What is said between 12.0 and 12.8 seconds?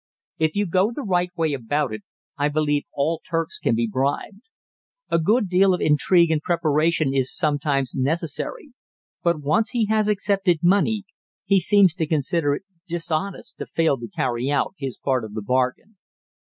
consider it